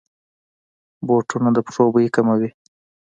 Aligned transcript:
بوټونه 1.07 1.49
د 1.53 1.57
پښو 1.65 1.85
بوی 1.93 2.07
کموي. 2.15 2.49